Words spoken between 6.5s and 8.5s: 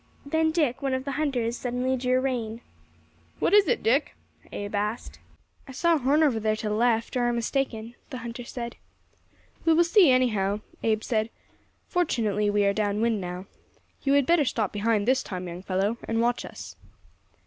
to the left, or I am mistaken," the hunter